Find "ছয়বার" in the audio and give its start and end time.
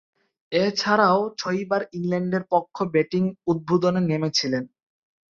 1.37-1.81